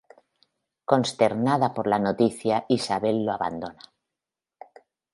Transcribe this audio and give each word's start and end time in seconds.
Consternada 0.93 1.69
por 1.75 1.85
la 1.93 1.99
noticia 2.07 2.65
Isabel 2.79 3.23
lo 3.23 3.33
abandona. 3.39 3.89